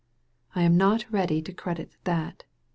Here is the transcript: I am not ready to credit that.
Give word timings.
I 0.55 0.63
am 0.63 0.77
not 0.77 1.05
ready 1.11 1.43
to 1.43 1.53
credit 1.53 1.95
that. 2.05 2.43